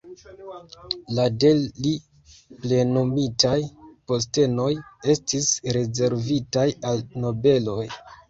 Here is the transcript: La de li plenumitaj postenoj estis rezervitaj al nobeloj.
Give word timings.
La 1.17 1.25
de 1.41 1.49
li 1.57 1.91
plenumitaj 2.63 3.53
postenoj 4.11 4.71
estis 5.15 5.51
rezervitaj 5.77 6.67
al 6.93 7.05
nobeloj. 7.27 7.89